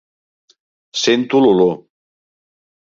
[1.03, 1.79] Sento l'olor.